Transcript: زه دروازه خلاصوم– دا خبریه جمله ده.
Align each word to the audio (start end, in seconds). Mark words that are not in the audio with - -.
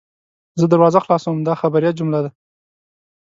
زه 0.59 0.65
دروازه 0.71 0.99
خلاصوم– 1.05 1.37
دا 1.47 1.53
خبریه 1.61 1.91
جمله 1.99 2.19
ده. 2.23 2.29